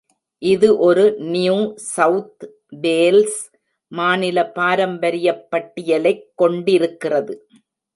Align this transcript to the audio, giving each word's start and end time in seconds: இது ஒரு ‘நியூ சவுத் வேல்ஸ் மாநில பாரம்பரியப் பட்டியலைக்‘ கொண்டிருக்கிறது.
இது 0.41 0.69
ஒரு 0.79 1.03
‘நியூ 1.27 1.57
சவுத் 1.91 2.45
வேல்ஸ் 2.81 3.39
மாநில 3.91 4.37
பாரம்பரியப் 4.59 5.47
பட்டியலைக்‘ 5.51 6.27
கொண்டிருக்கிறது. 6.35 7.35